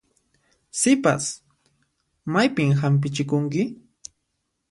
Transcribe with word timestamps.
Sipas, 0.79 1.25
maypin 2.37 2.73
hampichikunki? 2.81 3.67